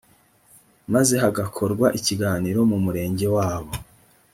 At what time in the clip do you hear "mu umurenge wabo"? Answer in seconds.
2.69-3.71